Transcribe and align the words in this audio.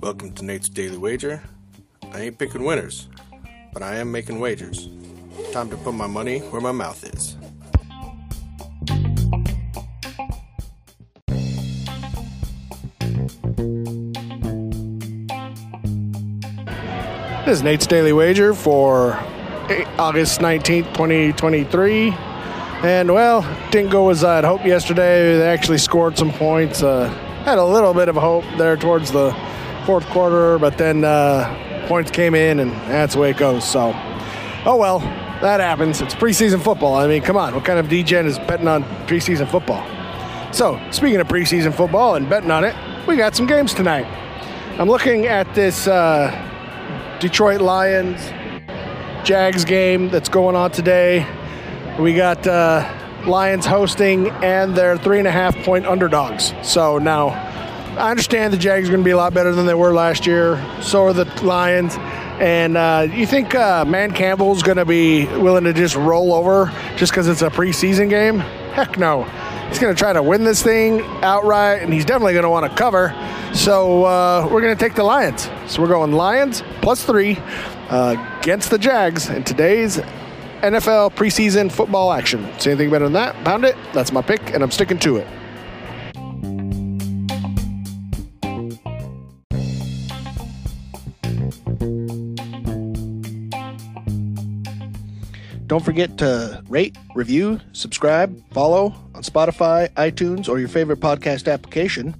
Welcome 0.00 0.32
to 0.36 0.44
Nate's 0.44 0.70
Daily 0.70 0.96
Wager. 0.96 1.42
I 2.12 2.22
ain't 2.22 2.38
picking 2.38 2.64
winners, 2.64 3.08
but 3.74 3.82
I 3.82 3.96
am 3.96 4.10
making 4.10 4.40
wagers. 4.40 4.88
Time 5.52 5.68
to 5.68 5.76
put 5.76 5.92
my 5.92 6.06
money 6.06 6.38
where 6.38 6.62
my 6.62 6.72
mouth 6.72 7.04
is. 7.04 7.36
This 17.44 17.58
is 17.58 17.62
Nate's 17.62 17.86
Daily 17.86 18.14
Wager 18.14 18.54
for 18.54 19.12
August 19.98 20.40
19th, 20.40 20.94
2023. 20.94 22.33
And, 22.84 23.10
well, 23.14 23.40
didn't 23.70 23.90
go 23.90 24.10
as 24.10 24.22
I'd 24.22 24.44
hoped 24.44 24.66
yesterday. 24.66 25.38
They 25.38 25.48
actually 25.48 25.78
scored 25.78 26.18
some 26.18 26.30
points. 26.30 26.82
Uh, 26.82 27.08
had 27.42 27.56
a 27.56 27.64
little 27.64 27.94
bit 27.94 28.10
of 28.10 28.14
hope 28.14 28.44
there 28.58 28.76
towards 28.76 29.10
the 29.10 29.34
fourth 29.86 30.04
quarter, 30.08 30.58
but 30.58 30.76
then 30.76 31.02
uh, 31.02 31.86
points 31.88 32.10
came 32.10 32.34
in, 32.34 32.60
and 32.60 32.72
that's 32.90 33.14
the 33.14 33.20
way 33.20 33.30
it 33.30 33.38
goes. 33.38 33.66
So, 33.66 33.92
oh 34.66 34.76
well, 34.76 34.98
that 35.40 35.60
happens. 35.60 36.02
It's 36.02 36.14
preseason 36.14 36.62
football. 36.62 36.96
I 36.96 37.06
mean, 37.06 37.22
come 37.22 37.38
on. 37.38 37.54
What 37.54 37.64
kind 37.64 37.78
of 37.78 37.86
DGen 37.86 38.26
is 38.26 38.38
betting 38.40 38.68
on 38.68 38.84
preseason 39.06 39.50
football? 39.50 39.82
So, 40.52 40.78
speaking 40.90 41.20
of 41.20 41.26
preseason 41.26 41.72
football 41.72 42.16
and 42.16 42.28
betting 42.28 42.50
on 42.50 42.64
it, 42.64 42.76
we 43.06 43.16
got 43.16 43.34
some 43.34 43.46
games 43.46 43.72
tonight. 43.72 44.04
I'm 44.78 44.88
looking 44.88 45.24
at 45.24 45.54
this. 45.54 45.88
Uh, 45.88 46.50
Detroit 47.18 47.62
Lions 47.62 48.20
Jags 49.26 49.64
game 49.64 50.10
that's 50.10 50.28
going 50.28 50.54
on 50.54 50.70
today. 50.70 51.26
We 51.98 52.12
got 52.12 52.44
uh, 52.44 52.92
Lions 53.24 53.66
hosting, 53.66 54.28
and 54.42 54.76
they're 54.76 54.98
three 54.98 55.20
and 55.20 55.28
a 55.28 55.30
half 55.30 55.56
point 55.58 55.86
underdogs. 55.86 56.52
So 56.62 56.98
now 56.98 57.28
I 57.96 58.10
understand 58.10 58.52
the 58.52 58.58
Jags 58.58 58.88
are 58.88 58.92
going 58.92 59.02
to 59.02 59.04
be 59.04 59.12
a 59.12 59.16
lot 59.16 59.32
better 59.32 59.54
than 59.54 59.64
they 59.66 59.74
were 59.74 59.94
last 59.94 60.26
year. 60.26 60.60
So 60.82 61.04
are 61.04 61.12
the 61.12 61.24
Lions. 61.44 61.94
And 62.40 62.76
uh, 62.76 63.06
you 63.12 63.26
think 63.26 63.54
uh, 63.54 63.84
Dan 63.84 64.10
Campbell's 64.10 64.64
going 64.64 64.78
to 64.78 64.84
be 64.84 65.26
willing 65.26 65.62
to 65.64 65.72
just 65.72 65.94
roll 65.94 66.34
over 66.34 66.72
just 66.96 67.12
because 67.12 67.28
it's 67.28 67.42
a 67.42 67.48
preseason 67.48 68.10
game? 68.10 68.40
Heck 68.40 68.98
no. 68.98 69.22
He's 69.68 69.78
going 69.78 69.94
to 69.94 69.98
try 69.98 70.12
to 70.12 70.22
win 70.22 70.42
this 70.42 70.60
thing 70.60 71.00
outright, 71.22 71.80
and 71.82 71.92
he's 71.92 72.04
definitely 72.04 72.32
going 72.32 72.42
to 72.42 72.50
want 72.50 72.68
to 72.68 72.76
cover. 72.76 73.14
So 73.54 74.04
uh, 74.04 74.48
we're 74.50 74.62
going 74.62 74.76
to 74.76 74.84
take 74.84 74.96
the 74.96 75.04
Lions. 75.04 75.48
So 75.68 75.80
we're 75.80 75.88
going 75.88 76.10
Lions 76.10 76.64
plus 76.82 77.04
three 77.04 77.38
uh, 77.88 78.16
against 78.40 78.70
the 78.70 78.78
Jags 78.78 79.30
in 79.30 79.44
today's 79.44 80.00
NFL 80.64 81.14
preseason 81.14 81.70
football 81.70 82.12
action. 82.12 82.48
See 82.58 82.70
anything 82.70 82.90
better 82.90 83.04
than 83.04 83.12
that? 83.12 83.34
Pound 83.44 83.64
it. 83.64 83.76
That's 83.92 84.12
my 84.12 84.22
pick, 84.22 84.52
and 84.54 84.62
I'm 84.62 84.70
sticking 84.70 84.98
to 85.00 85.18
it. 85.18 85.26
Don't 95.66 95.84
forget 95.84 96.16
to 96.18 96.62
rate, 96.68 96.96
review, 97.14 97.60
subscribe, 97.72 98.40
follow 98.52 98.94
on 99.14 99.22
Spotify, 99.22 99.88
iTunes, 99.94 100.48
or 100.48 100.58
your 100.58 100.68
favorite 100.68 101.00
podcast 101.00 101.52
application. 101.52 102.14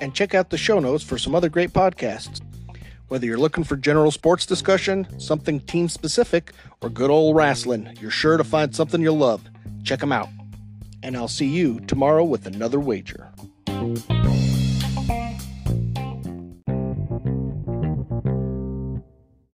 And 0.00 0.14
check 0.14 0.34
out 0.34 0.50
the 0.50 0.58
show 0.58 0.80
notes 0.80 1.04
for 1.04 1.18
some 1.18 1.34
other 1.34 1.48
great 1.48 1.72
podcasts. 1.72 2.40
Whether 3.14 3.26
you're 3.26 3.38
looking 3.38 3.62
for 3.62 3.76
general 3.76 4.10
sports 4.10 4.44
discussion, 4.44 5.06
something 5.20 5.60
team 5.60 5.88
specific, 5.88 6.52
or 6.80 6.90
good 6.90 7.10
old 7.10 7.36
wrestling, 7.36 7.96
you're 8.00 8.10
sure 8.10 8.36
to 8.36 8.42
find 8.42 8.74
something 8.74 9.00
you'll 9.00 9.16
love. 9.16 9.40
Check 9.84 10.00
them 10.00 10.10
out. 10.10 10.30
And 11.00 11.16
I'll 11.16 11.28
see 11.28 11.46
you 11.46 11.78
tomorrow 11.78 12.24
with 12.24 12.44
another 12.44 12.80
wager. 12.80 13.28